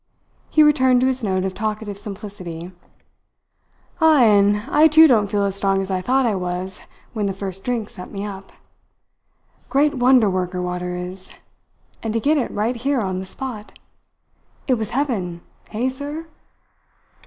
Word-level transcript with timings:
He 0.49 0.63
returned 0.63 0.99
to 1.01 1.05
his 1.05 1.23
note 1.23 1.43
of 1.45 1.53
talkative 1.53 1.95
simplicity. 1.95 2.71
"Ay; 3.99 4.23
and 4.23 4.57
I 4.67 4.87
too 4.87 5.05
don't 5.07 5.27
feel 5.27 5.43
as 5.45 5.55
strong 5.55 5.79
as 5.79 5.91
I 5.91 6.01
thought 6.01 6.25
I 6.25 6.33
was 6.33 6.81
when 7.13 7.27
the 7.27 7.35
first 7.35 7.63
drink 7.63 7.87
set 7.87 8.09
me 8.09 8.25
up. 8.25 8.51
Great 9.69 9.93
wonder 9.93 10.27
worker 10.27 10.59
water 10.59 10.95
is! 10.95 11.29
And 12.01 12.15
to 12.15 12.19
get 12.19 12.37
it 12.39 12.49
right 12.49 12.75
here 12.77 12.99
on 12.99 13.19
the 13.19 13.27
spot! 13.27 13.77
It 14.65 14.73
was 14.73 14.89
heaven 14.89 15.41
hey, 15.69 15.87
sir?" 15.87 16.25